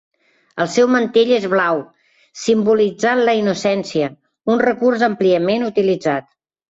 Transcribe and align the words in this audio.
El 0.63 0.69
seu 0.75 0.87
mantell 0.93 1.33
és 1.35 1.43
blau, 1.49 1.81
simbolitzant 2.43 3.21
la 3.27 3.35
innocència, 3.41 4.07
un 4.55 4.63
recurs 4.65 5.05
àmpliament 5.09 5.67
utilitzat. 5.67 6.27